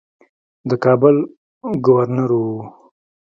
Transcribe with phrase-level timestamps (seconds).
[0.69, 1.15] د کابل
[1.85, 2.59] ګورنر وو.